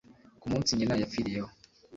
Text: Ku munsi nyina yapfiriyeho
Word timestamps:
Ku 0.41 0.45
munsi 0.51 0.71
nyina 0.77 0.95
yapfiriyeho 1.01 1.49